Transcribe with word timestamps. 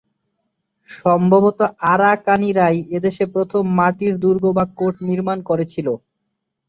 সম্ভবত 0.89 1.59
আরাকানিরাই 1.91 2.77
এদেশে 2.97 3.25
প্রথম 3.35 3.63
মাটির 3.79 4.13
দুর্গ 4.23 4.43
বা 4.57 4.65
কোট 4.79 4.95
নির্মাণ 5.09 5.37
করেছিল। 5.49 5.87